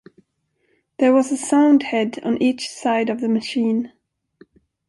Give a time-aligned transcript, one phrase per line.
[0.97, 3.93] There was a sound head on each side of the machine.